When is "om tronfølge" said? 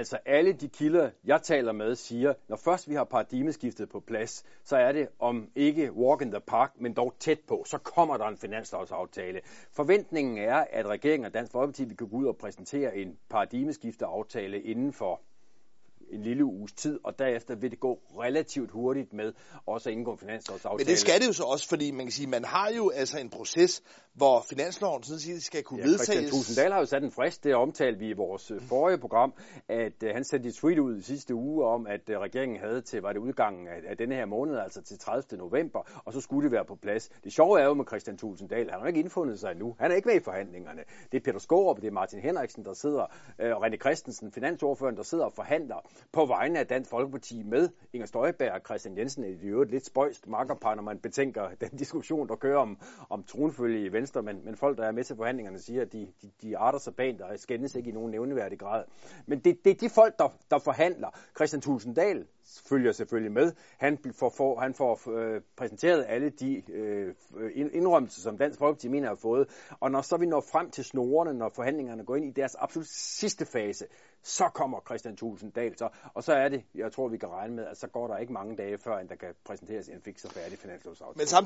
53.10-53.84